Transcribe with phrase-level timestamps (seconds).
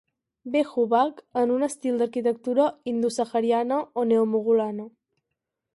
[0.53, 0.61] B.
[0.69, 2.65] Hubback, en un estil d'arquitectura
[2.95, 4.91] indosahariana o neomogolana.